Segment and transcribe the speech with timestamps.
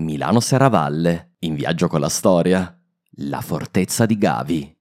[0.00, 2.74] Milano Serravalle, in viaggio con la storia,
[3.16, 4.78] la fortezza di Gavi.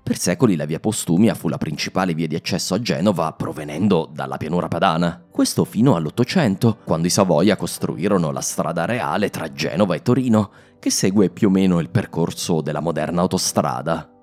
[0.00, 4.36] Per secoli la via Postumia fu la principale via di accesso a Genova provenendo dalla
[4.36, 5.26] pianura padana.
[5.28, 10.90] Questo fino all'Ottocento, quando i Savoia costruirono la strada reale tra Genova e Torino, che
[10.90, 14.17] segue più o meno il percorso della moderna autostrada.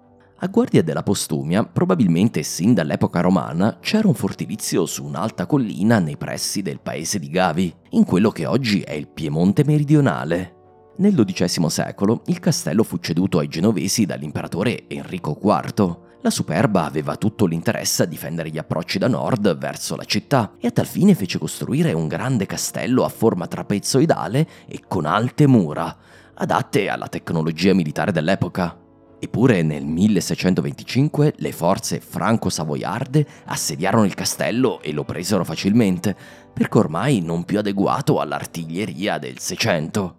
[0.46, 6.18] A guardia della Postumia, probabilmente sin dall'epoca romana, c'era un fortilizio su un'alta collina nei
[6.18, 10.92] pressi del paese di Gavi, in quello che oggi è il Piemonte meridionale.
[10.98, 15.98] Nel XII secolo il castello fu ceduto ai genovesi dall'imperatore Enrico IV.
[16.22, 20.68] La Superba aveva tutto l'interesse a difendere gli approcci da nord verso la città e
[20.68, 25.98] a tal fine fece costruire un grande castello a forma trapezoidale e con alte mura,
[26.36, 28.84] adatte alla tecnologia militare dell'epoca.
[29.26, 36.16] Eppure nel 1625 le forze franco-savoiarde assediarono il castello e lo presero facilmente,
[36.54, 40.18] perché ormai non più adeguato all'artiglieria del Seicento.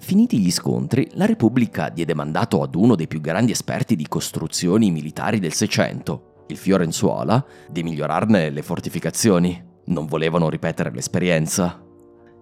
[0.00, 4.90] Finiti gli scontri, la Repubblica diede mandato ad uno dei più grandi esperti di costruzioni
[4.90, 9.64] militari del Seicento, il Fiorenzuola, di migliorarne le fortificazioni.
[9.86, 11.82] Non volevano ripetere l'esperienza.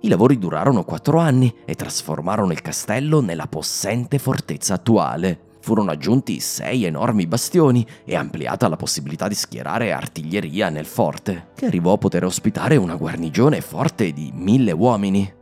[0.00, 6.40] I lavori durarono quattro anni e trasformarono il castello nella possente fortezza attuale, furono aggiunti
[6.40, 11.96] sei enormi bastioni e ampliata la possibilità di schierare artiglieria nel forte, che arrivò a
[11.96, 15.32] poter ospitare una guarnigione forte di mille uomini.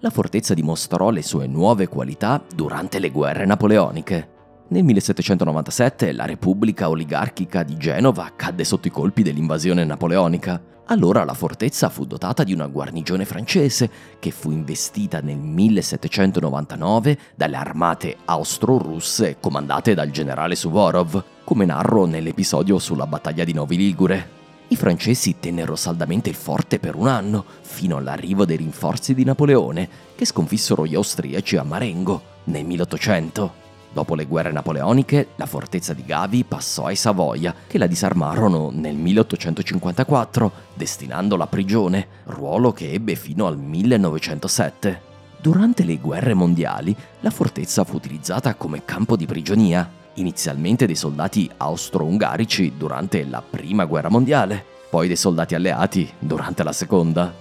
[0.00, 4.30] La fortezza dimostrò le sue nuove qualità durante le guerre napoleoniche.
[4.68, 10.58] Nel 1797 la Repubblica oligarchica di Genova cadde sotto i colpi dell'invasione napoleonica
[10.92, 17.56] allora la fortezza fu dotata di una guarnigione francese che fu investita nel 1799 dalle
[17.56, 24.40] armate austro-russe comandate dal generale Suvorov, come narro nell'episodio sulla battaglia di Novi Ligure.
[24.68, 29.88] I francesi tennero saldamente il forte per un anno, fino all'arrivo dei rinforzi di Napoleone,
[30.14, 33.61] che sconfissero gli austriaci a Marengo nel 1800.
[33.92, 38.96] Dopo le guerre napoleoniche, la fortezza di Gavi passò ai Savoia, che la disarmarono nel
[38.96, 45.10] 1854, destinandola a prigione, ruolo che ebbe fino al 1907.
[45.42, 51.50] Durante le guerre mondiali, la fortezza fu utilizzata come campo di prigionia, inizialmente dei soldati
[51.54, 57.34] austro-ungarici durante la Prima Guerra Mondiale, poi dei soldati alleati durante la Seconda.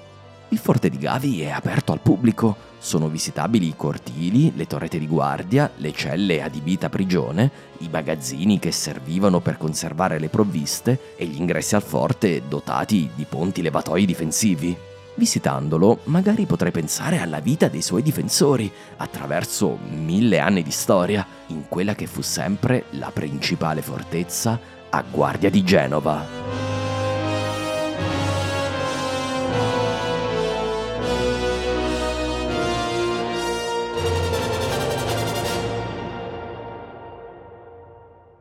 [0.50, 5.08] Il forte di Gavi è aperto al pubblico, sono visitabili i cortili, le torrette di
[5.08, 11.25] guardia, le celle adibite a prigione, i magazzini che servivano per conservare le provviste e
[11.25, 14.75] gli ingressi al forte dotati di ponti levatoi difensivi.
[15.14, 21.68] Visitandolo, magari potrei pensare alla vita dei suoi difensori attraverso mille anni di storia in
[21.68, 24.59] quella che fu sempre la principale fortezza
[24.90, 26.41] a guardia di Genova.